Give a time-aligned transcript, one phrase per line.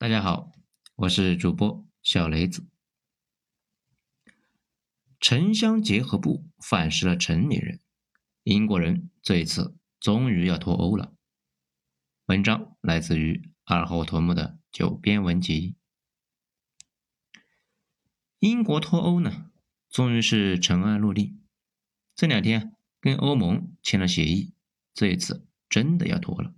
[0.00, 0.52] 大家好，
[0.94, 2.68] 我是主播小雷子。
[5.18, 7.80] 城乡结合部反噬了城里人，
[8.44, 11.12] 英国人这一次终于要脱欧了。
[12.26, 15.74] 文章来自于二号头目的九编文集。
[18.38, 19.50] 英国脱欧呢，
[19.90, 21.42] 终于是尘埃落定。
[22.14, 24.54] 这两天跟欧盟签了协议，
[24.94, 26.54] 这一次真的要脱了。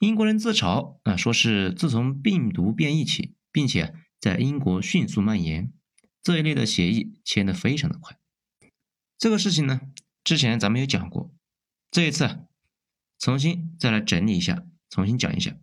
[0.00, 5.74] 英国人自嘲啊，说是自从病毒变异起，并且在英国迅速蔓延，
[6.22, 8.18] 这一类的协议签的非常的快。
[9.18, 9.82] 这个事情呢，
[10.24, 11.30] 之前咱们有讲过，
[11.90, 12.46] 这一次
[13.18, 15.58] 重新再来整理一下，重新讲一下。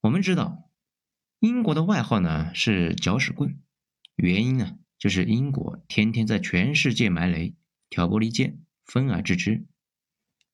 [0.00, 0.68] 我们知道，
[1.38, 3.62] 英国的外号呢是搅屎棍，
[4.16, 7.54] 原因呢就是英国天天在全世界埋雷，
[7.88, 9.64] 挑拨离间，分而治之，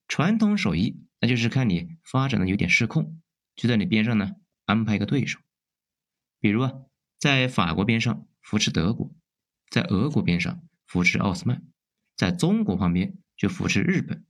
[0.06, 1.00] 传统手艺。
[1.26, 3.20] 就是看你发展的有点失控，
[3.54, 4.32] 就在你边上呢
[4.64, 5.40] 安排一个对手，
[6.40, 6.72] 比如啊，
[7.18, 9.14] 在法国边上扶持德国，
[9.70, 11.62] 在俄国边上扶持奥斯曼，
[12.16, 14.24] 在中国旁边就扶持日本。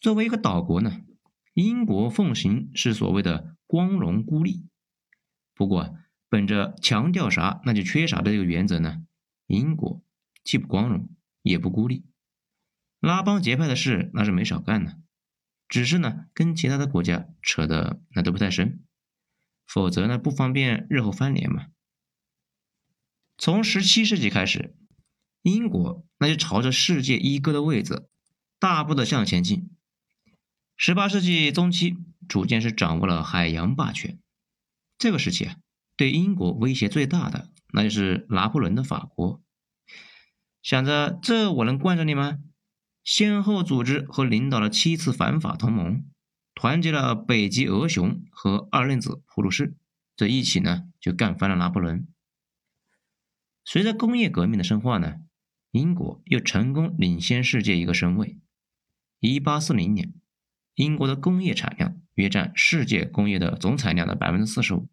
[0.00, 1.00] 作为一个岛国呢，
[1.54, 4.68] 英国奉行是所谓的光荣孤立。
[5.54, 5.96] 不过
[6.28, 9.04] 本着强调啥那就缺啥的这个原则呢，
[9.46, 10.02] 英国
[10.44, 11.08] 既不光荣
[11.42, 12.04] 也不孤立，
[13.00, 14.94] 拉帮结派的事那是没少干呢。
[15.68, 18.82] 只是呢，跟其他的国家扯的那都不太深，
[19.66, 21.66] 否则呢不方便日后翻脸嘛。
[23.36, 24.74] 从十七世纪开始，
[25.42, 28.08] 英国那就朝着世界一哥的位置
[28.58, 29.70] 大步的向前进。
[30.76, 31.96] 十八世纪中期，
[32.28, 34.18] 逐渐是掌握了海洋霸权。
[34.96, 35.56] 这个时期啊，
[35.96, 39.42] 对英国威胁最大的那就是拿破仑的法国，
[40.62, 42.38] 想着这我能惯着你吗？
[43.08, 46.04] 先后组织和领导了七次反法同盟，
[46.54, 49.78] 团结了北极鹅熊和二愣子普鲁士，
[50.14, 52.06] 这一起呢就干翻了拿破仑。
[53.64, 55.20] 随着工业革命的深化呢，
[55.70, 58.38] 英国又成功领先世界一个身位。
[59.20, 60.12] 一八四零年，
[60.74, 64.86] 英国的工业产量约占世界工业的总产量的百分之四十五，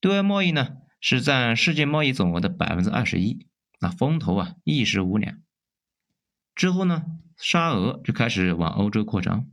[0.00, 3.46] 对外贸易呢是占世界贸易总额的百分之二十一，
[3.80, 5.42] 那风头啊一时无两。
[6.56, 7.04] 之后呢，
[7.36, 9.46] 沙俄就开始往欧洲扩张，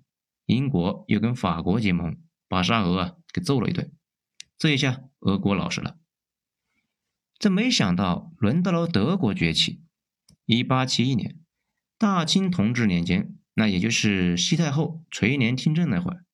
[0.46, 3.92] 英国又跟法国结盟，把沙俄啊给揍了一顿。
[4.58, 5.98] 这一下，俄国老实了。
[7.38, 9.84] 这没想到，轮到了德国崛起。
[10.46, 11.42] 一八七一年，
[11.98, 16.26] 大清同治年间，那也就是西太后垂帘听政那会儿，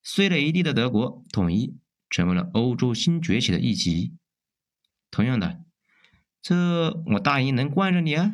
[0.00, 1.76] 碎了一地的德国统一，
[2.08, 4.14] 成为了欧洲新崛起的一极。
[5.10, 5.64] 同样的，
[6.40, 8.32] 这我大英能惯着你啊？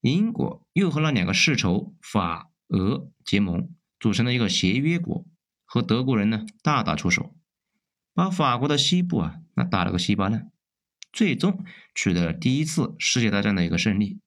[0.00, 5.26] 英国又和那两个世仇法俄结盟，组成了一个协约国，
[5.64, 7.34] 和德国人呢大打出手，
[8.14, 10.50] 把法国的西部啊那打了个稀巴烂，
[11.12, 11.64] 最终
[11.94, 14.20] 取得了第一次世界大战的一个胜利。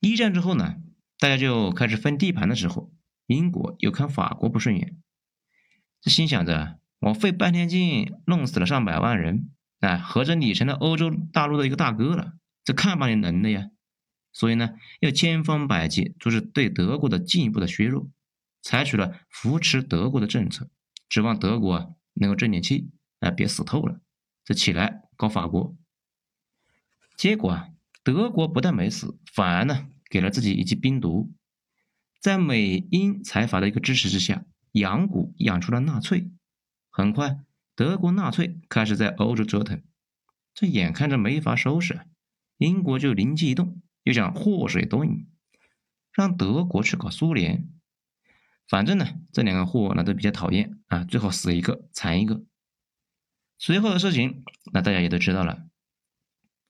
[0.00, 0.76] 一战之后呢，
[1.18, 2.92] 大家就开始分地盘的时候，
[3.26, 4.98] 英国又看法国不顺眼，
[6.02, 9.50] 这心想着我费半天劲弄死了上百万人，
[9.80, 12.34] 哎，合着你成了欧洲大陆的一个大哥了，
[12.64, 13.70] 这看把你能的呀！
[14.34, 18.10] 所以呢，要千方百计阻止对德国的进一步的削弱，
[18.60, 20.68] 采取了扶持德国的政策，
[21.08, 22.90] 指望德国能够争点气，
[23.20, 24.00] 哎，别死透了，
[24.44, 25.76] 再起来搞法国。
[27.16, 27.68] 结果啊，
[28.02, 31.32] 德国不但没死，反而呢给了自己一剂冰毒，
[32.20, 36.28] 在美英财阀的一个支持之下，养蛊养出了纳粹。
[36.90, 37.38] 很快，
[37.76, 39.80] 德国纳粹开始在欧洲折腾，
[40.52, 42.00] 这眼看着没法收拾，
[42.56, 43.80] 英国就灵机一动。
[44.04, 45.26] 又想祸水东引，
[46.12, 47.68] 让德国去搞苏联，
[48.68, 52.44] 反正呢，这两个货那都比较讨厌啊，最好死一个残一个。
[53.56, 55.66] 随后的事情，那大家也都知道了。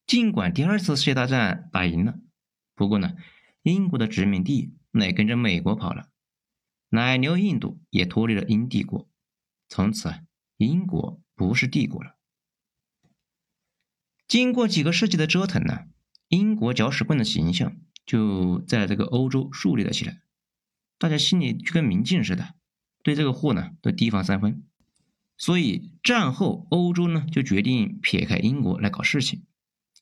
[0.07, 2.21] 尽管第二次世界大战打赢了，
[2.77, 3.17] 不过呢，
[3.63, 6.11] 英国的殖民地那也跟着美国跑了，
[6.91, 9.11] 奶牛印度也脱离了英帝国，
[9.69, 10.25] 从此
[10.57, 12.17] 英国不是帝国了。
[14.29, 15.87] 经过几个世纪的折腾呢。
[16.35, 20.21] 英国搅屎棍的形象就在这个欧洲树立了起来，
[20.99, 22.55] 大家心里就跟明镜似的，
[23.05, 24.65] 对这个货呢都提防三分。
[25.39, 29.45] 所以战后欧洲呢就决定撇开英国来搞事情。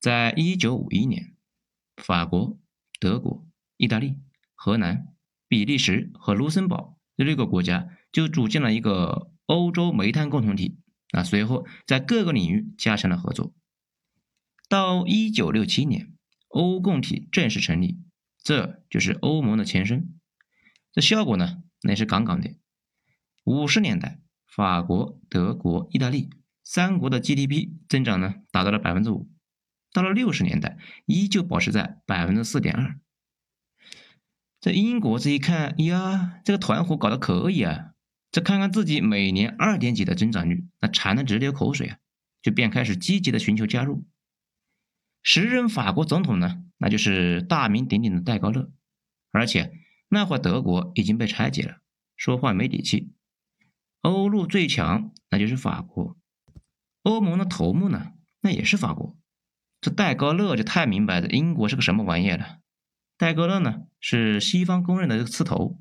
[0.01, 1.35] 在一九五一年，
[1.97, 2.59] 法国、
[2.99, 3.47] 德国、
[3.77, 4.17] 意大利、
[4.55, 5.09] 荷兰、
[5.49, 10.79] 比利时和卢森堡这六个国家就组建了一个欧洲煤炭共同体。
[11.11, 13.53] 啊，随后在各个领域加强了合作。
[14.67, 16.12] 到一九六七年。
[16.53, 17.99] 欧共体正式成立，
[18.43, 20.15] 这就是欧盟的前身。
[20.93, 22.55] 这效果呢，那是杠杠的。
[23.45, 26.29] 五十年代，法国、德国、意大利
[26.63, 29.31] 三国的 GDP 增长呢达到了百分之五，
[29.93, 30.77] 到了六十年代
[31.07, 33.01] 依旧保持在百分之四点二。
[34.61, 37.95] 在英国这一看呀，这个团伙搞得可以啊！
[38.31, 41.99] 再看看自己每年二点几的增长率，那馋得直流口水啊！
[42.43, 44.05] 就便开始积极的寻求加入。
[45.23, 48.71] 时任法国总统呢，那就是大名鼎鼎的戴高乐，
[49.31, 49.73] 而且
[50.09, 51.79] 那会德国已经被拆解了，
[52.17, 53.13] 说话没底气。
[54.01, 56.17] 欧陆最强那就是法国，
[57.03, 59.17] 欧盟的头目呢，那也是法国。
[59.81, 62.59] 这戴高乐就太明白了英国是个什么玩意了。
[63.17, 65.81] 戴高乐呢是西方公认的刺头，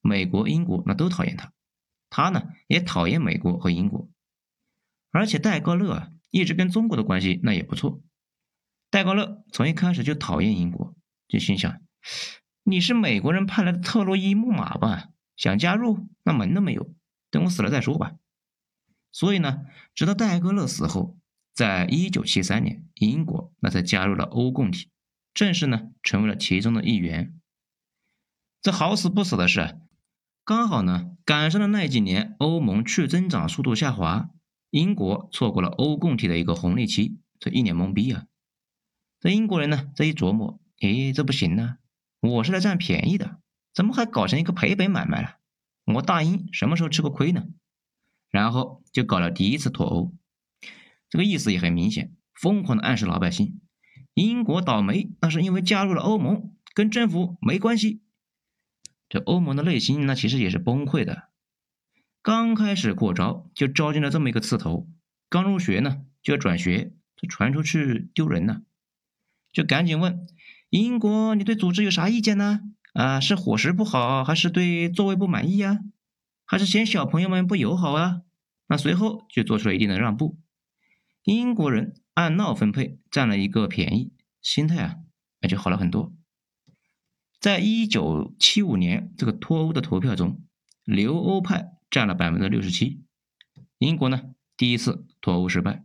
[0.00, 1.52] 美国、英国那都讨厌他，
[2.08, 4.08] 他呢也讨厌美国和英国，
[5.10, 8.02] 而且戴高乐啊一直跟中国的关系那也不错。
[8.90, 10.94] 戴高乐从一开始就讨厌英国，
[11.28, 11.80] 就心想：
[12.62, 15.08] 你是美国人派来的特洛伊木马吧？
[15.36, 16.90] 想加入那门都没有，
[17.30, 18.14] 等我死了再说吧。
[19.12, 19.60] 所以呢，
[19.94, 21.18] 直到戴高乐死后，
[21.54, 24.88] 在一九七三年，英国那才加入了欧共体。
[25.34, 27.38] 正式呢成为了其中的一员。
[28.62, 29.78] 这好死不死的是，
[30.44, 34.30] 刚好呢赶上了那几年欧盟去增长速度下滑，
[34.70, 38.24] 英国错过了欧共体的一个红利期，这一脸懵逼啊！
[39.20, 41.78] 这英国人呢这一琢磨，诶，这不行呢，
[42.20, 43.40] 我是来占便宜的，
[43.74, 45.38] 怎么还搞成一个赔本买卖了？
[45.86, 47.46] 我大英什么时候吃过亏呢？
[48.30, 50.14] 然后就搞了第一次脱欧，
[51.08, 53.60] 这个意思也很明显，疯狂的暗示老百姓。
[54.14, 58.02] 英国倒霉，那是因为加入了欧盟，跟政府没关系。
[59.08, 61.30] 这欧盟的内心那其实也是崩溃的。
[62.22, 64.88] 刚开始扩招就招进了这么一个刺头，
[65.28, 68.62] 刚入学呢就要转学，这传出去丢人呢。
[69.58, 70.24] 就赶紧问
[70.70, 72.60] 英国，你对组织有啥意见呢？
[72.92, 75.80] 啊，是伙食不好，还是对座位不满意呀？
[76.44, 78.22] 还是嫌小朋友们不友好啊？
[78.68, 80.38] 那随后就做出了一定的让步。
[81.24, 81.96] 英国人。
[82.14, 84.12] 按闹分配占了一个便宜，
[84.42, 84.96] 心态啊
[85.40, 86.12] 那就好了很多。
[87.38, 90.42] 在一九七五年这个脱欧的投票中，
[90.82, 93.04] 留欧派占了百分之六十七，
[93.78, 95.84] 英国呢第一次脱欧失败。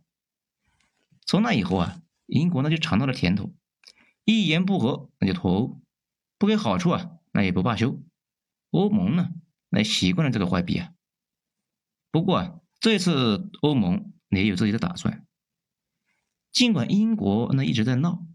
[1.24, 3.54] 从那以后啊，英国呢就尝到了甜头，
[4.25, 5.81] 一言不合那就脱欧，
[6.38, 8.02] 不给好处啊那也不罢休。
[8.72, 9.30] 欧盟呢
[9.70, 10.94] 那习惯了这个坏逼啊。
[12.12, 15.25] 不过啊，这次欧盟也有自己的打算。
[16.52, 18.25] 尽管英国那一直在闹，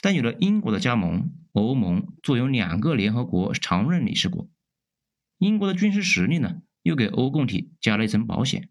[0.00, 4.48] 但有了英国的加盟，欧盟作为两个联合国常任理事国，
[5.38, 8.68] 英国的军事实力呢，又给欧共体加了一层保险，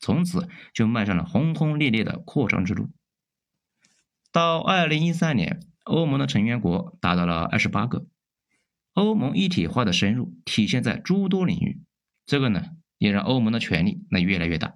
[0.00, 2.90] 从此就迈上了轰轰烈烈的扩张之路。
[4.30, 8.06] 到二零一三年，欧盟的成员国达到了二十八个，
[8.94, 11.82] 欧盟一体化的深入体现在诸多领域，
[12.26, 12.62] 这个呢，
[12.98, 14.74] 也让欧盟的权力那越来越大，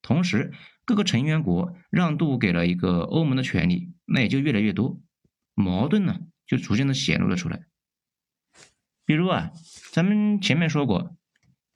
[0.00, 0.52] 同时。
[0.84, 5.00] 各个成员国让渡给了一个欧盟的权利，那也就越来越多，
[5.54, 7.66] 矛盾呢就逐渐的显露了出来。
[9.04, 9.52] 比如啊，
[9.92, 11.16] 咱们前面说过，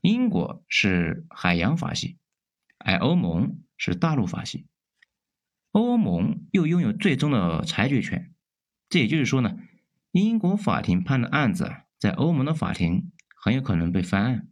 [0.01, 2.19] 英国是海洋法系，
[2.79, 4.67] 而欧盟是大陆法系，
[5.71, 8.35] 欧盟又拥有最终的裁决权。
[8.89, 9.57] 这也就是说呢，
[10.13, 13.11] 英国法庭判的案子在欧盟的法庭
[13.43, 14.49] 很有可能被翻案，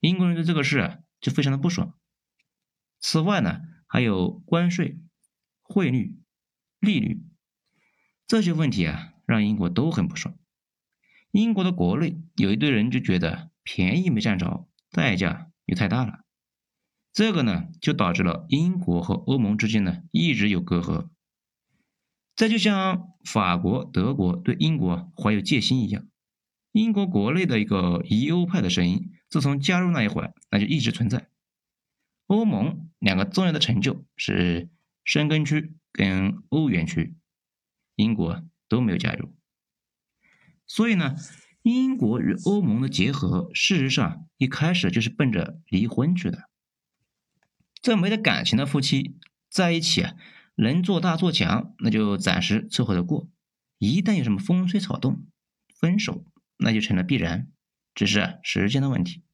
[0.00, 1.94] 英国人对这个事就非常的不爽。
[3.00, 3.62] 此外呢。
[3.94, 4.98] 还有关税、
[5.60, 6.18] 汇率、
[6.80, 7.26] 利率
[8.26, 10.34] 这些问题啊，让英国都很不爽。
[11.30, 16.20] 英国的国内有一堆人就觉得便宜没占着，代价又太大了。
[17.12, 21.10] 这个呢，就导致了英国和欧盟之间呢一直有隔阂。
[22.42, 26.08] 这就像法国、德国对英国怀有戒心一样，
[26.72, 31.28] 英国国内的一个疑欧派的声音，自从加入那一会儿，那就一直存在。
[32.26, 34.68] 欧盟两个重要的成就是
[35.04, 37.14] 申根区跟欧元区，
[37.94, 39.32] 英国都没有加入，
[40.66, 41.14] 所以呢，
[41.62, 46.48] 英国与欧盟的结合，事实上一开始就是奔着离婚去的。
[47.80, 49.16] 这没得感情的夫妻
[49.48, 50.16] 在一起啊，
[50.54, 53.28] 能做大做强，那就暂时凑合着过；
[53.78, 55.26] 一旦有什么风吹草动，
[55.78, 56.24] 分手
[56.56, 57.48] 那就成了必然，
[57.94, 59.24] 只是时间的问题。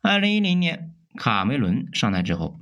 [0.00, 0.92] 二零一零年。
[1.18, 2.60] 卡梅伦上台之后，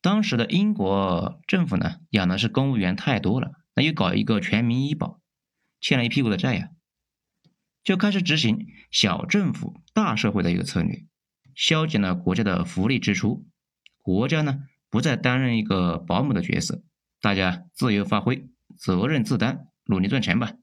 [0.00, 5.20] 当时的英国政府呢养的是公务员太多了，那又搞一个全民医保，
[5.80, 6.70] 欠了一屁股的债呀，
[7.82, 11.04] 就开始执行小政府大社会的一个策略，
[11.52, 13.48] 削减了国家的福利支出，
[13.98, 14.60] 国家呢
[14.96, 16.82] 不再担任一个保姆的角色，
[17.20, 18.48] 大家自由发挥，
[18.78, 20.54] 责任自担，努力赚钱吧。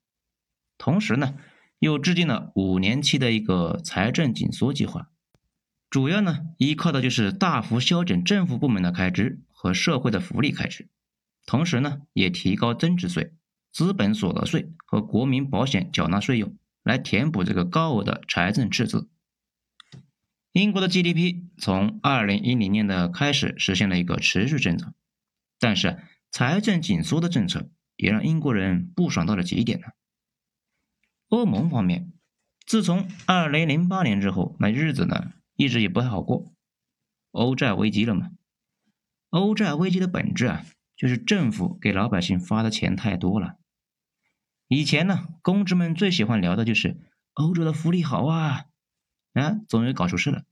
[0.79, 1.35] 同时呢，
[1.77, 5.11] 又制定了五年期的一个财政紧缩计划。
[5.91, 10.89] 主要呢依靠的就是大幅削减政府部门的开支和社会的福利开支，
[11.45, 13.35] 同时呢也提高增值税、
[13.71, 19.11] 资本所得税和国民保险缴纳税用，来填补这个高额的财政赤字。
[20.53, 24.93] 英国的 GDP 从二零一零年的开始实现了一个持续增长，
[25.59, 29.87] 但是财政紧缩的政策也让英国人不爽到了极点呢。
[31.29, 32.13] 欧盟方面，
[32.67, 36.53] 自从二零零八年之后，那日子呢一直也不太好过，
[37.31, 38.29] 欧债危机了嘛。
[39.31, 40.63] 欧债危机的本质啊，
[40.95, 43.57] 就是政府给老百姓发的钱太多了。
[44.67, 46.99] 以前呢，公知们最喜欢聊的就是
[47.33, 48.65] 欧洲的福利好啊。
[49.41, 50.45] 啊，终于搞出事了。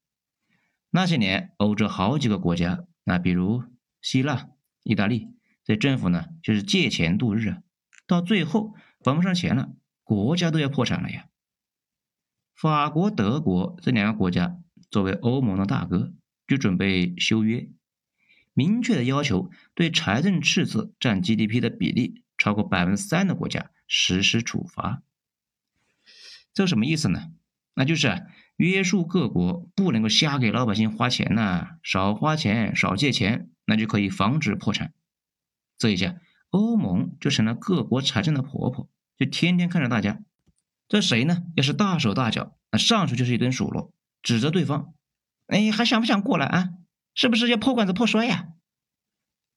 [0.90, 3.64] 那些年，欧洲好几个国家，那比如
[4.02, 4.50] 希腊、
[4.84, 5.30] 意大利，
[5.64, 7.62] 这政府呢就是借钱度日啊，
[8.08, 9.74] 到最后还不上钱了，
[10.04, 11.28] 国家都要破产了呀。
[12.56, 14.60] 法国、德国这两个国家
[14.90, 16.14] 作为欧盟的大哥，
[16.48, 17.70] 就准备修约，
[18.54, 25.02] 明确的要求对财政赤字占 GDP 的比例超过百分之三的国家实施处罚。
[26.54, 27.32] 这什么意思呢？
[27.74, 28.28] 那就是
[28.62, 34.94] 约束各国不能够瞎给老百姓花钱呐，少花钱，少借钱，那就可以防止破产。
[35.80, 36.18] 这一下，
[36.52, 38.88] 欧盟就成了各国财政的婆婆，
[39.18, 40.20] 就天天看着大家。
[40.88, 41.42] 这谁呢？
[41.56, 43.92] 要是大手大脚，那上去就是一顿数落，
[44.22, 44.94] 指责对方。
[45.48, 46.70] 哎，还想不想过来啊？
[47.16, 48.50] 是不是要破罐子破摔呀？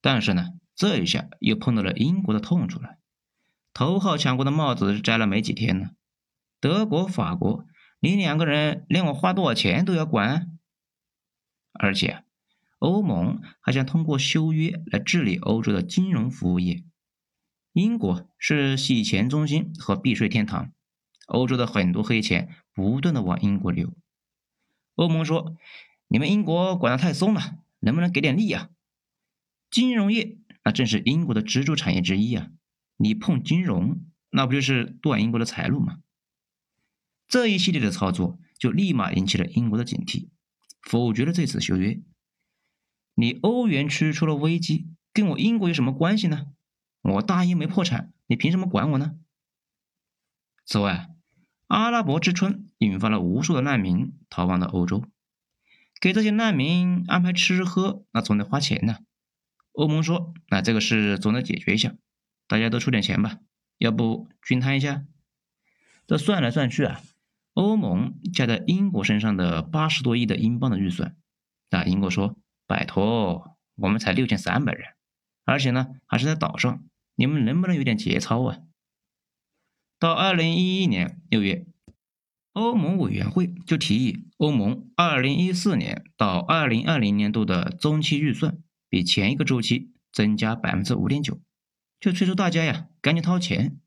[0.01, 2.95] 但是呢，这一下又碰到了英国的痛处了。
[3.71, 5.91] 头号强国的帽子摘了没几天呢，
[6.59, 7.67] 德国、法国。
[7.99, 10.57] 你两个人连我花多少钱都要管，
[11.73, 12.23] 而且
[12.79, 16.83] 欧盟还想通过修约来治理欧洲的金融服务业。
[17.73, 20.71] 英国是洗钱中心和避税天堂，
[21.25, 23.93] 欧洲的很多黑钱不断的往英国流。
[24.95, 25.57] 欧盟说
[26.07, 28.69] ：“你们英国管的太松了，能不能给点力啊？”
[29.69, 32.49] 金融业那正是英国的支柱产业之一啊，
[32.95, 35.99] 你碰金融，那不就是断英国的财路吗？
[37.27, 40.29] 这一系列的操作就立马引起了英国的警惕，
[40.81, 41.99] 否决了这次修约。
[43.15, 46.47] 你欧元区出了危机，跟我英国有什么关系呢？
[47.01, 49.15] 我大英没破产，你凭什么管我呢？
[50.65, 51.09] 此外，
[51.67, 55.03] 阿拉伯之春引发了无数的难民逃亡到欧洲，
[56.01, 58.99] 给这些难民安排吃喝，那总得花钱呢。
[59.71, 61.95] 欧盟说，那这个事总得解决一下，
[62.47, 63.39] 大家都出点钱吧，
[63.77, 65.05] 要不均摊一下？
[66.07, 67.01] 这算来算去啊。
[67.55, 71.15] 欧盟加在英国身上的八十多亿的英镑的预算，
[71.69, 74.89] 那英国说：“拜托，我们才六千三百人，
[75.45, 76.83] 而且呢还是在岛上，
[77.15, 78.59] 你们能不能有点节操啊？”
[79.97, 81.65] 到二零一一年六月，
[82.51, 88.57] 欧盟委员会就提议，欧盟二零一四年到二零二零年度的中期预算
[88.89, 91.39] 比前一个周期增加百分之五点九，
[92.01, 93.79] 就催促大家呀赶紧掏钱。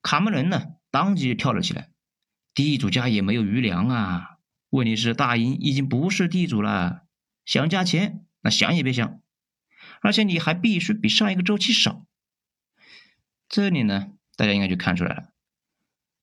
[0.00, 1.90] 卡梅伦呢当即就跳了起来。
[2.64, 4.38] 地主家也没有余粮啊！
[4.70, 7.06] 问题是大英已经不是地主了，
[7.44, 9.20] 想加钱那想也别想，
[10.02, 12.04] 而且你还必须比上一个周期少。
[13.48, 15.32] 这里呢，大家应该就看出来了，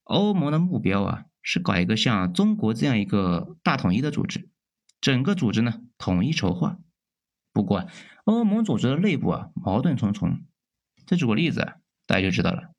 [0.04, 4.50] 欧盟的目标啊是搞一个像中国这样一个大统一的组织，
[5.00, 6.78] 整个组织呢统一筹划。
[7.54, 7.88] 不过，
[8.26, 10.42] 欧盟组织的内部啊矛盾重重。
[11.08, 11.76] 再举个例子啊，
[12.06, 12.74] 大家就知道了。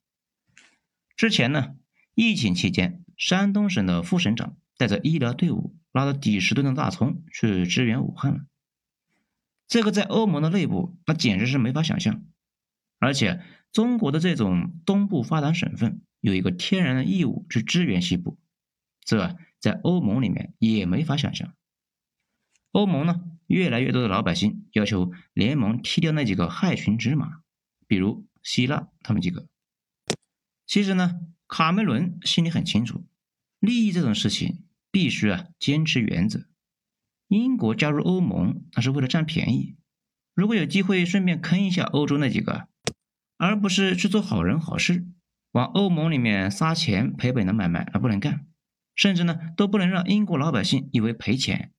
[1.16, 1.74] 之前呢，
[2.14, 3.02] 疫情期间。
[3.16, 8.40] 山东省的副省长带着医疗队伍，拉了几十吨的大葱去支援武汉了。
[9.66, 12.22] 这个在欧盟的内部，那简直是没法想象。
[12.98, 13.42] 而且，
[13.72, 18.38] 中国的这种东部发达省份有一个天然的义务去支援西部，
[19.04, 21.54] 这在欧盟里面也没法想象。
[22.72, 27.40] 欧盟呢，越来越多的老百姓要求联盟踢掉那几个害群之马，
[27.86, 29.48] 比如希腊他们几个。
[30.66, 31.20] 其实呢。
[31.48, 33.06] 卡梅伦心里很清楚，
[33.60, 36.48] 利益这种事情必须啊坚持原则。
[37.28, 39.76] 英国加入欧盟那是为了占便宜，
[40.34, 42.66] 如果有机会顺便坑一下欧洲那几个，
[43.36, 45.06] 而不是去做好人好事，
[45.52, 48.44] 往欧盟里面撒钱赔本的买卖那不能干，
[48.96, 51.72] 甚至呢都不能让英国老百姓以为赔钱，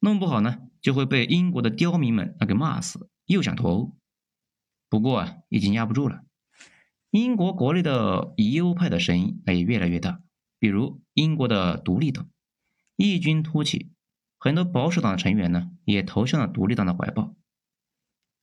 [0.00, 3.96] 弄不好呢就会被英国的刁民们那给骂死，又想脱欧。
[4.90, 6.24] 不过啊已经压不住了。
[7.10, 10.20] 英国国内的疑欧派的声音那也越来越大，
[10.58, 12.28] 比如英国的独立党
[12.96, 13.90] 异军突起，
[14.38, 17.34] 很多保守党的成员呢也投向了独立党的怀抱。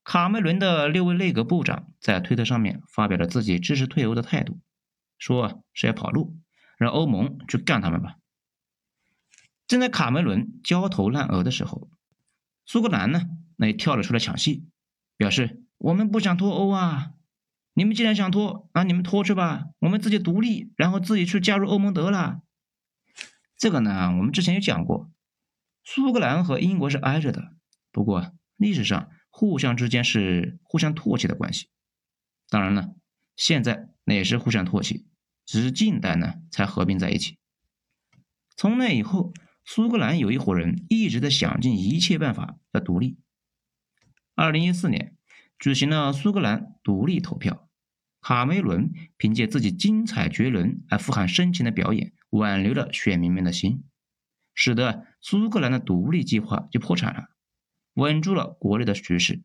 [0.04, 4.60] 卡梅伦的六位内阁部长在推特上面发表了自己支持退欧的态度，
[5.18, 6.36] 说是要跑路，
[6.78, 8.18] 让欧盟去干他们吧。
[9.66, 11.90] 正在卡梅伦焦头烂额的时候，
[12.66, 13.22] 苏格兰呢，
[13.56, 14.66] 那也跳了出来抢戏，
[15.16, 17.14] 表示我们不想脱欧啊！
[17.74, 22.42] 你们既然想脱，那你们脱去吧，我们自己独立，然后自己去加入欧盟得了。
[23.58, 25.10] 这个呢，我们之前有讲过，
[25.84, 27.54] 苏格兰和英国是挨着的，
[27.92, 31.70] 不过历史上互相之间是互相唾弃的关系。
[32.50, 32.94] 当然了，
[33.36, 35.08] 现在那也是互相唾弃，
[35.46, 37.40] 只是近代呢才合并在一起。
[38.56, 39.34] 从那以后，
[39.66, 43.18] 苏格兰有一伙人一直在想尽一切办法要独立。
[44.36, 45.16] 二零一四年
[45.64, 47.70] 举行了苏格兰独立投票，
[48.20, 53.86] 卡梅伦凭借自己精彩绝伦而富含深情的表演，挽留了选民们的心，
[54.54, 57.30] 使得苏格兰的独立计划就破产了，
[57.94, 59.42] 稳住了国内的局势。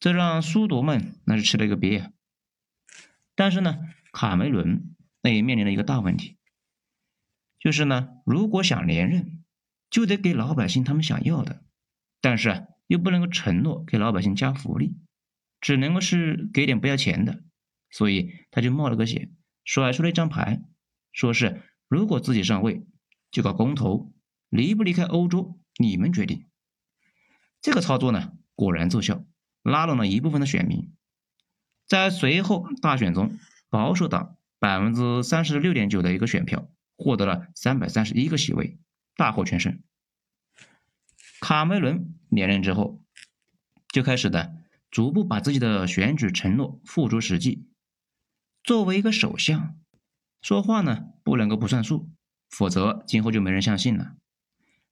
[0.00, 2.10] 这让苏铎们那是吃了一个瘪。
[3.36, 3.78] 但是呢，
[4.10, 6.38] 卡梅伦那也面临了一个大问题，
[7.60, 9.44] 就是呢，如果想连任，
[9.88, 11.62] 就得给老百姓他们想要的，
[12.20, 14.96] 但是，又不能够承诺给老百姓加福利，
[15.60, 17.42] 只能够是给点不要钱的。
[17.90, 19.32] 所以他就冒了个险，
[19.64, 20.62] 甩出了一张牌，
[21.12, 22.86] 说是如果自己上位，
[23.30, 24.12] 就搞公投，
[24.48, 26.46] 离不离开欧洲你们决定。
[27.60, 29.24] 这个操作呢，果然奏效。
[29.62, 30.90] 拉拢了一部分的选民，
[31.86, 33.38] 在随后大选中，
[33.68, 38.78] 保守党百分之三十六点九的一个选票，获得了三百三十一个席位，
[39.16, 39.78] 大获全胜。
[41.40, 43.04] 卡梅伦连任之后，
[43.92, 44.59] 就开始的
[44.90, 47.66] 逐步把自己的选举承诺付诸实际。
[48.64, 49.76] 作为一个首相，
[50.42, 52.10] 说话呢不能够不算数，
[52.48, 54.16] 否则今后就没人相信了。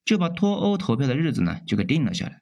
[0.04, 2.40] 就把脱欧投票的日子呢就给定了下来。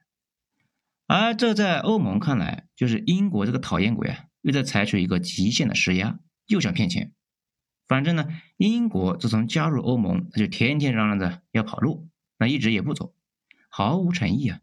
[1.07, 7.13] 而这在欧盟看来，就是英国这个讨厌鬼啊，又在采取一个极限的施压，又想骗钱。
[7.87, 13.15] 反正呢，英国自从加入欧盟，他就天天嚷嚷着要跑路，那一直也不走，
[13.69, 14.59] 毫无诚意啊。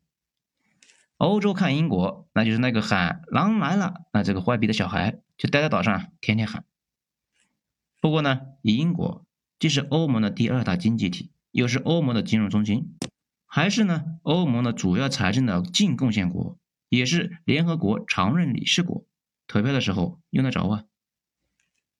[1.16, 6.64] 欧洲看英国，那就是那个喊“狼来了”，那这个坏逼的小孩就待在岛上，天天喊。
[8.00, 9.24] 不过呢，以英国
[9.58, 12.96] 既是欧盟的第二大经济体，又是欧盟的金融中心。
[13.46, 19.06] 还是呢，欧盟的主要财政的净贡献国，也是联合国常任理事国，
[19.46, 20.84] 投票的时候用得着啊。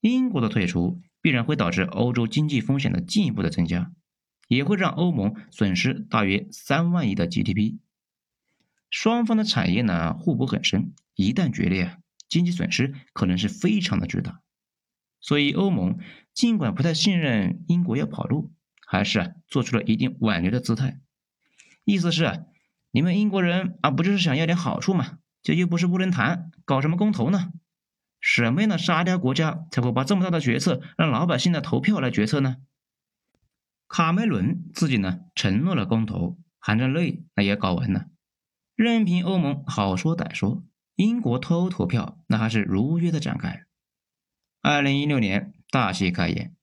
[0.00, 3.92] 英国的退出必然会导致欧洲经济风险的进一步的增加，
[4.48, 7.78] 也会让欧盟损失大约三万亿的 GDP。
[8.94, 14.40] 双方的产业呢互补很深，一旦决裂，经济损失可能是非常的巨大。
[15.20, 15.98] 所以欧盟
[16.32, 18.52] 尽管不太信任英国要跑路，
[18.86, 21.00] 还是做出了一定挽留的姿态。
[21.84, 22.44] 意思是，
[22.92, 25.18] 你们英国人啊，不就是想要点好处吗？
[25.42, 27.50] 这又不是不能谈，搞什么公投呢？
[28.20, 32.58] 什么样的沙雕国家才会把这么大的决策让老百姓的投票来决策呢？
[33.88, 38.06] 卡梅伦自己呢承诺了公投，含着泪那也搞完了，
[38.76, 40.64] 任凭欧盟好说歹说，
[40.96, 43.64] 英国脱欧投票那还是如约的展开。
[44.60, 46.56] 二零一六年大戏开演，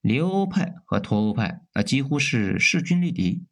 [0.00, 3.46] 留欧派和脱欧派那几乎是势均力敌。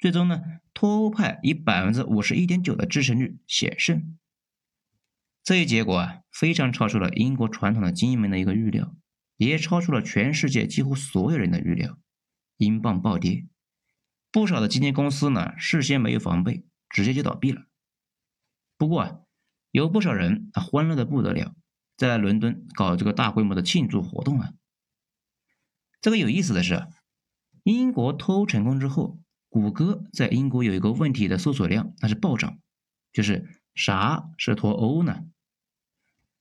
[0.00, 0.42] 最终呢，
[0.74, 4.16] 脱欧派以百分之五十一点九的支持率险胜。
[5.44, 8.94] 这一结果啊，非常超出了英国传统的精英们的一个预料，
[9.36, 11.98] 也超出了全世界几乎所有人的预料。
[12.56, 13.46] 英镑暴跌，
[14.32, 17.62] 不少的基金公司呢，事先没有防备，直接就倒闭了。
[18.76, 19.18] 不过啊，
[19.70, 21.54] 有不少人啊，欢乐的不得了，
[21.96, 24.52] 在伦敦搞这个大规模的庆祝活动啊。
[26.00, 26.86] 这个有意思的是，
[27.64, 29.18] 英国脱欧成功之后。
[29.50, 32.58] 谷歌在英国有一个问题的搜索量，那是暴涨。
[33.14, 35.24] 就是啥是脱欧呢？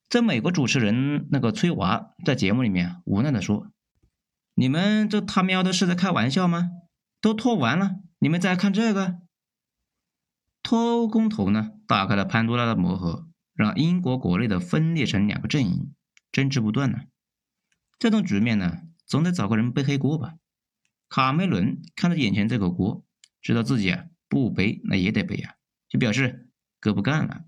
[0.10, 3.72] 在美国主持人那个崔娃在节目里面无奈的说
[4.56, 6.70] ：“你们这他喵的是在开玩笑吗？
[7.22, 9.20] 都脱完了，你们再看这个
[10.68, 11.72] 脱欧公投呢？
[11.88, 15.94] 打开了潘多拉的魔盒，让英国国内的分裂成两个阵营，
[16.30, 17.04] 争执不断呢。
[17.98, 20.34] 这种局面呢，总得找个人背黑锅吧。”
[21.08, 23.06] 卡梅伦看着眼前这个锅，
[23.42, 25.54] 知道自己啊不背那也得背啊，
[25.88, 26.50] 就表示
[26.82, 27.46] 哥不干了。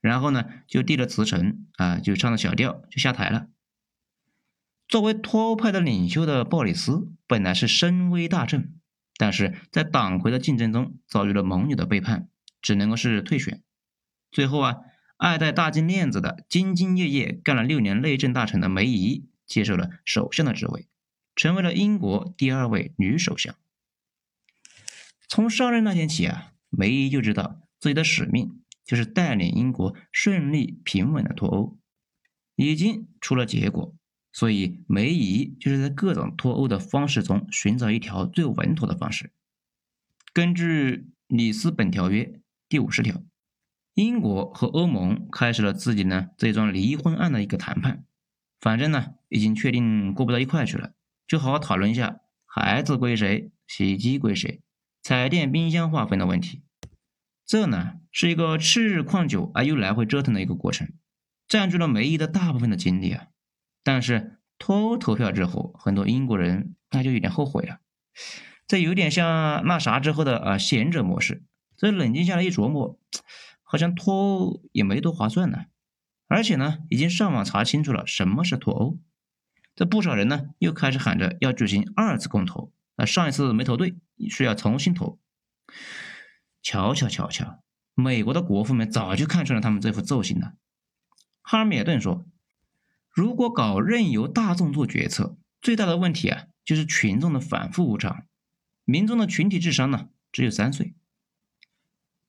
[0.00, 3.48] 然后呢，就递了辞呈啊，就唱了小调就下台了。
[4.88, 8.80] 作为脱欧派的领袖的鲍里斯本来是声威大振，
[9.18, 12.30] 但是在党魁的竞争中遭遇了盟友的背叛，
[12.62, 13.62] 只能够是退选。
[14.30, 14.76] 最后啊，
[15.18, 20.88] 爱戴大金链子的兢兢业业干了六年内政大臣的梅姨接受了首相的职位。
[21.34, 23.54] 成为了英国第二位女首相。
[25.26, 31.78] 从上任那天起啊，梅姨就知道自己的使命就是带领英国顺利平稳的脱欧，
[32.54, 33.96] 已经出了结果。
[34.30, 39.32] 所以梅姨就是在各种脱欧的方式中寻找一条最稳妥的方式，
[40.34, 42.41] 根据里斯本条约
[42.72, 43.20] 第五十条，
[43.92, 48.06] 英国和欧盟开始了自己呢这桩离婚案的一个谈判。
[48.62, 50.94] 反正呢，已经确定过不到一块去了，
[51.26, 54.62] 就好好讨论一下孩子归谁、洗衣机归谁、
[55.02, 56.62] 彩电、冰箱划分的问题。
[57.44, 60.88] 这呢是一个吃日旷久而又来回折腾的一个过程，
[61.46, 63.26] 占据了梅姨的大部分的精力啊。
[63.84, 67.80] 但是脱欧投票之后，很多英国人那就有点后悔了。
[68.66, 71.42] 这有点像那啥之后的啊贤者模式。
[71.82, 72.96] 这冷静下来一琢磨，
[73.64, 75.64] 好像脱欧也没多划算呢。
[76.28, 79.00] 而且呢，已经上网查清楚了什么是脱欧。
[79.74, 82.72] 这不少人呢又开始喊着要举行二次公投。
[82.94, 83.96] 啊，上一次没投对，
[84.30, 85.18] 需要重新投。
[86.62, 87.64] 瞧瞧瞧瞧，
[87.96, 90.54] 美国的国父们早就看穿了他们这副奏型了。
[91.40, 92.24] 哈尔米尔顿说
[93.10, 98.24] ：“如果搞任由大众做决策，最大的问题啊，就是群众的反复无常。
[98.84, 100.94] 民众的群体智商呢，只有三岁。”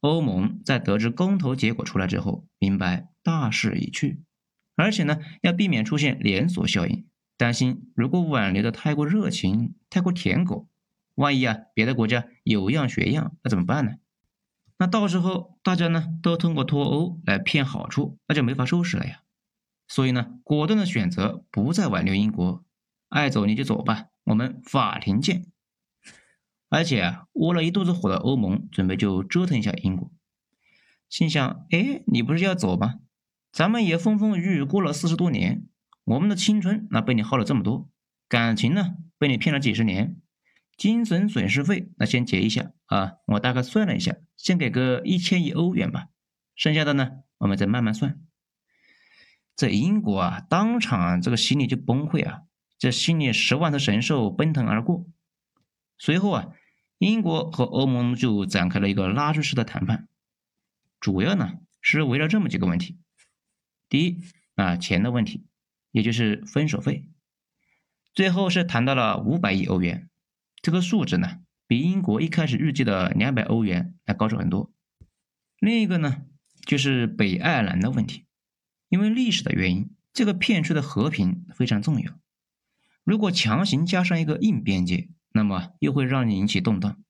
[0.03, 4.21] 欧盟在得知公投结果出来之后，明白大势已去，
[4.75, 10.67] 而且呢，要避免出现连锁效应，担心如果挽留的太过热情、太过舔狗，
[11.15, 13.93] 万一啊，别的国家有样学样，那怎么办呢？
[14.77, 19.21] 那到时候大家呢都通过脱欧来骗好处，那就没法收拾了呀。
[19.87, 22.65] 所以呢，果断的选择不再挽留英国，
[23.07, 25.45] 爱走你就走吧，我们法庭见。
[26.73, 30.11] 而且啊，窝了一肚子火的欧盟准备就折腾一下英国，
[31.07, 32.95] 心想：哎，你不是要走吗？
[33.51, 35.67] 咱们也风风雨雨过了四十多年，
[36.03, 37.91] 我们的青春那被你耗了这么多，
[38.27, 40.19] 感情呢被你骗了几十年。
[40.75, 43.17] 精神损失费，那先结一下啊！
[43.27, 46.07] 我大概算了一下，先给个一千亿欧元吧，
[46.55, 48.19] 剩下的呢，我们再慢慢算。
[49.55, 52.41] 这英国啊，当场这个心里就崩溃啊，
[52.79, 55.05] 这心里十万头神兽奔腾而过。
[55.99, 56.49] 随后啊，
[57.07, 60.07] 英国和欧盟就展开了一个拉锯式的谈判，
[61.01, 62.97] 主要呢是围绕这么几个问题：
[63.89, 64.21] 第一
[64.55, 65.45] 啊，钱的问题，
[65.91, 67.09] 也就是分手费，
[68.13, 70.09] 最后是谈到了五百亿欧元。
[70.61, 74.71] 这个数值呢，比英国一开始预计的两百欧元要高出很多。
[75.59, 76.23] 另一个呢，
[76.65, 78.25] 就是北爱尔兰的问题，
[78.87, 82.17] 因为历史的原因，这个片区的和平非常重要。
[83.03, 87.03] 如果强行加上一个硬边界，那么又会让你引起动荡。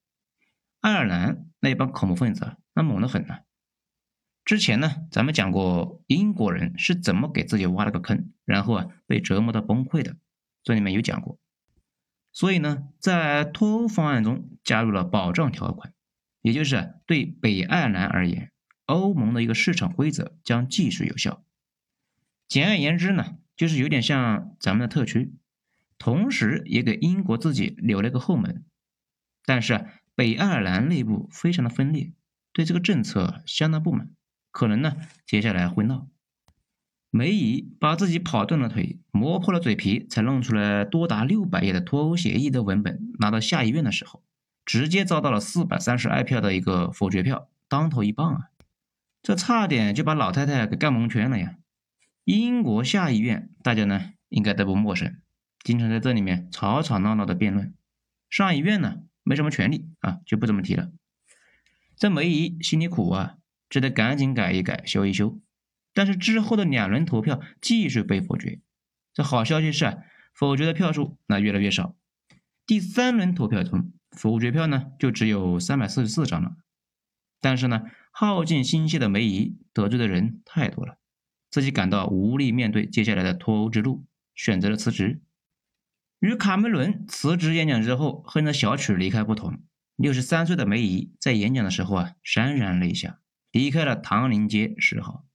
[0.80, 3.40] 爱尔兰那帮恐怖分子啊，那猛得很呢。
[4.44, 10.18] 之前呢，咱们讲过英国人是怎么给自己挖了个坑，然后啊被折磨到崩溃的，
[10.64, 11.38] 这里面有讲过。
[12.32, 15.94] 所以呢，在脱欧方案中加入了保障条款，
[16.42, 18.52] 也就是对北爱尔兰而言，
[18.86, 21.46] 欧盟的一个市场规则将继续有效。
[22.48, 25.34] 简而言之呢，就是有点像咱们的特区，
[26.04, 28.66] 同时也给英国自己留了个后门。
[29.46, 29.86] 但是
[30.16, 32.12] 北爱尔兰内部非常的分裂，
[32.52, 34.10] 对这个政策相当不满，
[34.52, 36.10] 可能呢接下来会闹。
[37.10, 44.22] 梅姨把自己跑断了腿，磨破了嘴皮，才弄出来多达六百页的脱欧协议的文本，拿到下议院的时候，
[44.66, 48.42] 直接遭到了四百三十二票的一个否决票，当头一棒啊！
[49.22, 51.56] 这差点就把老太太给干蒙圈了呀！
[52.26, 55.16] 英国下议院大家呢应该都不陌生，
[55.64, 57.74] 经常在这里面吵吵闹闹的辩论。
[58.30, 60.92] 上议院呢没什么权利啊，就不怎么提了。
[61.96, 63.38] 这梅姨心里苦啊，
[63.70, 65.40] 只得赶紧改一改，修一修。
[65.94, 68.60] 但是之后的两轮投票继续被否决。
[69.14, 69.98] 这好消息是啊，
[70.34, 71.96] 否决的票数那越来越少。
[72.66, 76.56] 第三轮投票中，否决票呢就只有三百四十四张了。
[77.40, 80.98] 但是呢，耗尽心血的梅姨得罪的人太多了，
[81.52, 85.22] 自己感到无力面对接下来的脱欧之路，选择了辞职。
[86.24, 89.60] 与卡梅伦辞职演讲之后哼着小曲离开不同，
[89.98, 93.20] 六十三岁的梅姨在演讲的时候啊潸然泪下，
[93.52, 95.26] 离开了唐宁街十号。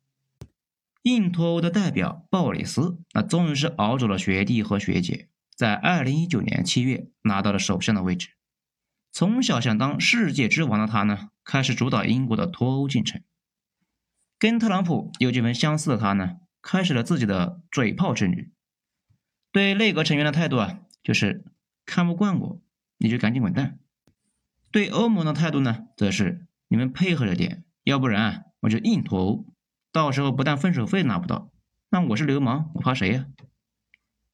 [1.03, 8.31] 硬脱欧的代表鲍里斯，那终于是熬走了学弟和学姐，在二零一九年七月拿到了首相的位置。
[9.13, 13.21] 从小想当世界之王的他呢，开始主导英国的脱欧进程。
[14.39, 18.51] 跟特朗普有几分相似的他呢，开始了自己的嘴炮之旅。
[19.51, 21.45] 对内阁成员的态度啊，就是
[21.87, 22.63] 看不惯我，
[22.99, 23.79] 你就赶紧滚蛋。
[24.71, 29.47] 对欧盟的态度呢，则是你们配合着点，要不然我就硬脱欧。
[29.91, 31.51] 到时候不但分手费拿不到，
[31.89, 33.27] 那我是流氓，我怕谁呀？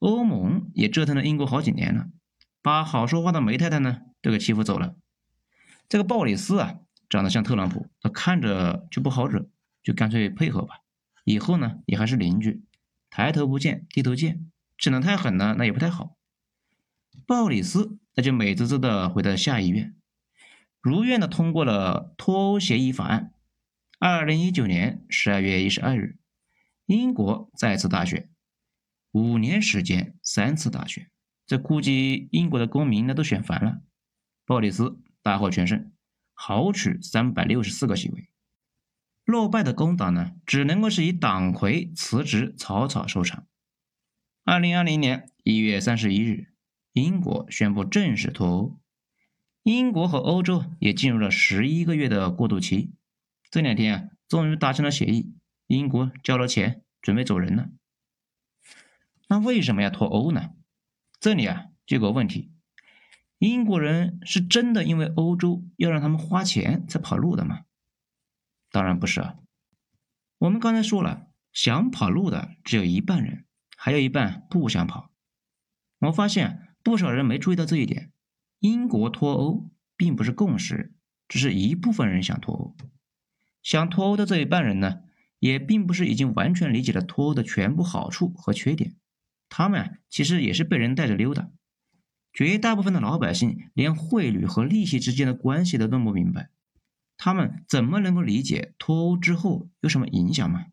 [0.00, 2.09] 欧盟也折腾了英国好几年了，
[2.61, 4.96] 把好说话的梅太太呢都给欺负走了。
[5.88, 9.48] 这个鲍里斯啊，长得像特朗普，他看着就不好惹，
[9.83, 10.81] 就干脆配合吧。
[11.24, 12.64] 以后呢也还是邻居，
[13.09, 16.16] 抬头不见低头见，整得太狠了那也不太好。
[17.26, 19.94] 鲍里斯那就美滋滋的回到下议院，
[20.80, 23.32] 如愿的通过了脱欧协议法案。
[23.98, 26.18] 二零一九年十二月一十二日，
[26.87, 28.28] 英国再次大选，
[29.12, 31.10] 五年时间三次大选，
[31.46, 33.80] 这估计英国的公民那都选烦了。
[34.44, 35.92] 鲍里斯大获全胜，
[36.34, 38.28] 豪取三百六十四个席位。
[39.24, 43.46] 落败的工党呢，只能够是以党魁辞职草草收场。
[44.46, 46.52] 二零二零年一月三十一日，
[46.92, 48.78] 英国宣布正式脱欧，
[49.62, 52.92] 英国和欧洲也进入了十一个月的过渡期。
[53.50, 55.35] 这两天啊，终于达成了协议，
[55.66, 57.70] 英国交了钱，准备走人了。
[59.28, 60.50] 那为什么要脱欧呢？
[61.18, 62.52] 这里啊，就有个问题：
[63.38, 67.61] 英国人是真的因为欧洲要让他们花钱才跑路的吗？
[68.70, 69.37] 当然不是啊，
[70.37, 73.46] 我们刚才说了，想跑路的只有一半人，
[73.85, 75.11] 还有一半不想跑。
[75.99, 78.12] 我发现不少人没注意到这一点，
[78.61, 80.94] 英国脱欧并不是共识，
[81.29, 82.75] 只是一部分人想脱欧。
[83.62, 85.03] 想脱欧的这一半人呢，
[85.38, 88.97] 也并不是已经完全理解了脱欧的全部好处和缺点，
[89.51, 91.51] 他们啊其实也是被人带着溜达。
[92.33, 96.49] 绝大部分的老百姓连汇率和利息之间的关系都弄不明白。
[97.18, 100.68] 他们怎么能够理解脱欧之后有什么影响吗？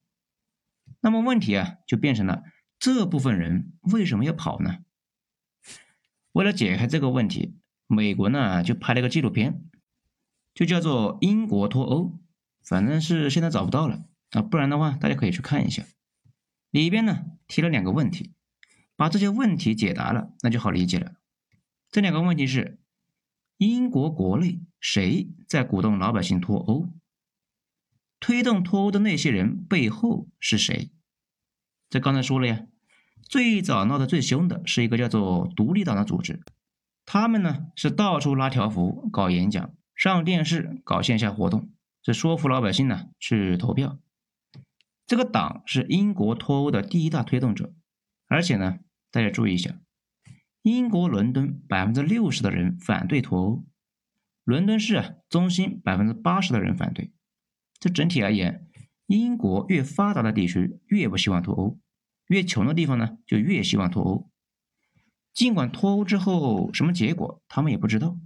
[1.02, 2.43] 那么问题啊就变成了
[2.82, 4.80] 这部分人为什么要跑呢？
[6.32, 9.70] 为了解开这个问题，美国呢就拍了个纪录片，
[10.56, 12.06] 就叫做《英国脱欧》，
[12.63, 15.86] 反正是现在找不到了啊，不然的话大家可以去看一下。
[16.72, 18.34] 里边呢提了两个问题，
[18.96, 21.13] 把这些问题解答了，那就好理解了。
[21.91, 22.80] 这两个问题是：
[23.58, 24.60] 英国国内。
[24.80, 26.89] 谁在鼓动老百姓脱欧？
[28.20, 30.89] 推动脱欧的那些人背后是谁？
[31.88, 32.65] 这刚才说了呀，
[33.32, 36.41] 最早闹得最凶的是一个叫做独立党的组织，
[37.06, 41.70] 他们呢是到处拉条幅、搞演讲、上电视、搞线下活动，
[42.04, 43.98] 是说服老百姓呢去投票。
[45.08, 47.74] 这个党是英国脱欧的第一大推动者，
[48.28, 48.80] 而且呢，
[49.12, 49.80] 大家注意一下，
[50.62, 53.65] 英国伦敦百分之六十的人反对脱欧。
[54.44, 57.13] 伦敦市啊，中心百分之八十的人反对。
[57.80, 58.67] 这整体而言，
[59.08, 61.80] 英国越发达的地区越不希望脱欧，
[62.32, 64.32] 越穷的地方呢就越希望脱欧。
[65.34, 68.17] 尽管脱欧之后什么结果他们也不知道，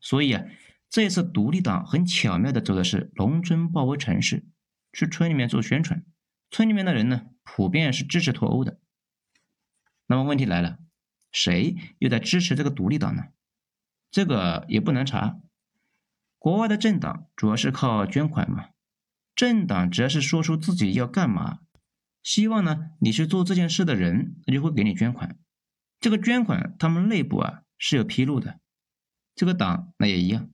[0.00, 0.44] 所以啊，
[0.88, 4.44] 这次独立党很巧妙的走的是农村包围城市，
[4.92, 6.04] 去村里面做宣传。
[6.50, 8.80] 村里面的人呢，普遍是支持脱欧的。
[10.06, 10.78] 那么问题来了，
[11.30, 13.26] 谁又在支持这个独立党呢？
[14.10, 15.38] 这个也不难查，
[16.38, 18.70] 国外的政党主要是靠捐款嘛。
[19.36, 21.60] 政党只要是说出自己要干嘛，
[22.22, 25.38] 希望呢你去做这件事的人，他就会给你捐款。
[26.00, 28.60] 这个捐款他们内部啊是有披露的。
[29.34, 30.50] 这个党那也一样，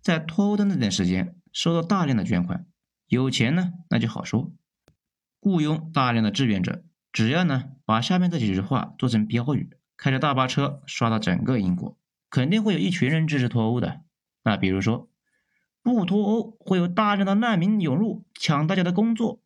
[0.00, 2.66] 在脱欧的那段时间收到大量的捐款，
[3.06, 4.52] 有钱呢那就好说，
[5.40, 11.98] 雇佣大量的志愿者，只要呢把下面这几句话做成标语，开着大巴车刷到整个英国。
[12.30, 14.00] 肯定会有一群人支持脱欧的，
[14.42, 15.08] 那比如说，
[15.84, 19.43] 不脱欧会有大量的难民涌入，抢大家的工作。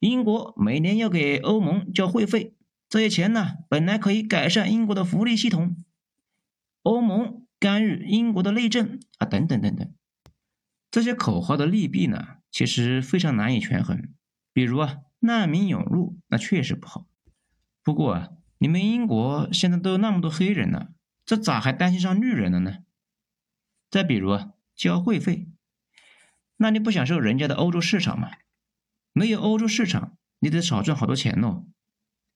[0.00, 2.54] 英国每年要给欧盟交会费，
[2.88, 5.76] 这些钱呢本来可以改善英国的福利系统。
[6.82, 9.92] 欧盟干预英国的内政啊，等等等等。
[10.90, 14.08] 这些口号的利弊呢，其实非常难以权衡。
[14.54, 17.06] 比如啊，难民涌入那确实不好。
[17.82, 20.88] 不过啊，你们英国现在都有那么多黑人呢。
[21.26, 22.78] 这咋还担心上绿人了呢？
[23.90, 25.46] 再比如啊，交会费，
[26.56, 28.30] 那你不享受人家的欧洲市场吗？
[29.12, 31.64] 没有欧洲市场，你得少赚好多钱哦。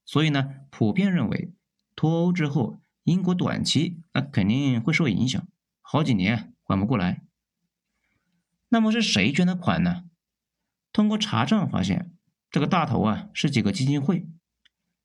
[0.04, 1.54] 所以呢，普遍认为
[1.96, 5.46] 脱欧之后，英国短期那肯定会受影响，
[5.80, 7.22] 好几年缓不过来。
[8.68, 10.04] 那么是谁捐的款呢？
[10.92, 12.12] 通过查账发现，
[12.50, 14.26] 这个大头啊是几个基金会。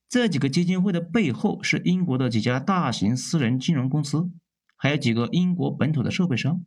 [0.07, 4.31] 这几个基金会的背后是英国的几家大型私人金融公司，
[4.75, 6.65] 还有几个英国本土的设备商。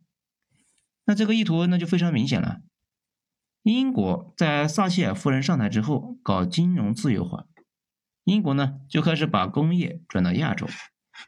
[1.05, 2.61] 那这个意图那就非常明显了。
[3.63, 7.47] 英国在撒切尔夫人上台之后搞金融自由化，
[8.25, 10.67] 英国呢就开始把工业转到亚洲，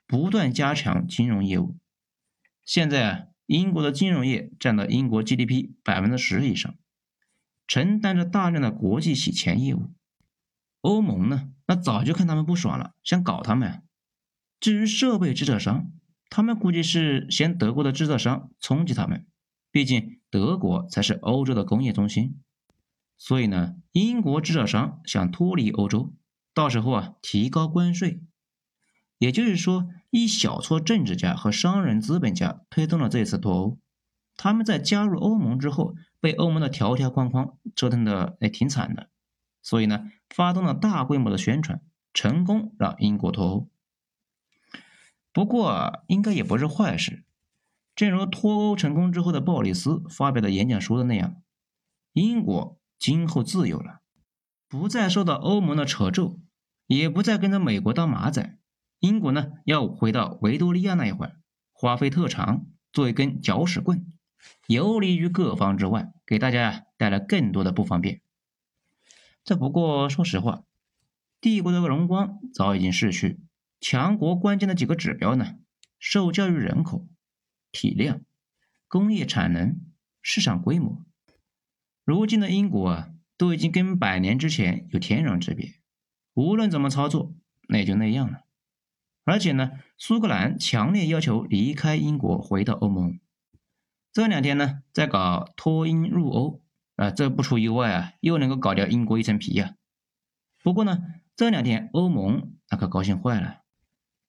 [0.05, 1.77] 不断加强金融业务。
[2.65, 6.75] 现在啊，英国的金融业占到英国 GDP 百分之十以上，
[7.65, 9.93] 承担着大量的国际洗钱业务。
[10.81, 11.51] 欧盟呢？
[11.67, 13.81] 那早就看他们不爽了，想搞他们。
[14.59, 15.91] 至于设备制造商，
[16.29, 19.25] 他们估计是嫌德国的制造商冲击他们，
[19.71, 22.41] 毕竟德国才是欧洲的工业中心。
[23.17, 26.11] 所以呢，英国制造商想脱离欧洲，
[26.53, 28.19] 到时候啊提高关税。
[29.17, 33.77] 也就是说，一小撮政治家和商人资本家推动了这次脱欧，
[34.35, 39.07] 他们在加入欧盟之后，被欧盟的条条框框折腾的也挺惨的，
[39.61, 41.79] 所以呢，发动了大规模的宣传，
[42.13, 43.69] 成功让英国脱欧。
[45.31, 47.24] 不过，应该也不是坏事。
[47.95, 51.41] 正如脱欧成功之后的鲍里斯发表的演讲说的那样，
[52.11, 54.01] 英国今后自由了，
[54.67, 56.39] 不再受到欧盟的扯咒，
[56.87, 58.57] 也不再跟着美国当马仔。
[58.99, 61.37] 英国呢，要回到维多利亚那一会儿，
[61.71, 64.05] 花费特长，做一根搅屎棍。
[64.67, 68.21] 游离于各方之外，给大家带来更多的不方便。
[69.43, 70.63] 这不过说实话，
[71.39, 73.39] 帝国的荣光早已经逝去。
[73.79, 75.55] 强国关键的几个指标呢？
[75.99, 77.07] 受教育人口、
[77.75, 78.21] 体量、
[78.87, 79.81] 工业产能、
[80.21, 81.03] 市场规模，
[82.05, 85.73] 如今的英国啊，都已经跟百年之前有天壤之别。
[86.33, 87.35] 无论怎么操作，
[87.67, 88.45] 那也就那样了。
[89.25, 93.19] 而且呢，苏格兰强烈要求离开英国，回到欧盟。
[94.13, 96.61] 这两天呢，在搞脱英入欧
[96.95, 99.75] 啊，这不出意外啊，又能够搞掉英国一层皮呀。
[100.63, 100.99] 不过呢，
[101.35, 103.63] 这两天欧盟那可高兴坏了，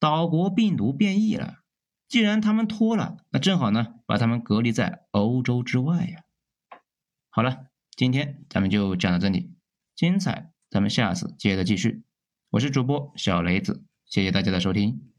[0.00, 1.62] 岛国病毒变异了。
[2.08, 6.22] 既然他们脱了，那正好呢，把他们隔离在欧洲之外呀。
[7.30, 7.66] 好了，
[7.96, 9.52] 今天咱们就讲到这里，
[9.94, 12.04] 精彩咱们下次接着继续。
[12.50, 15.15] 我是主播小雷子，谢谢大家的收听。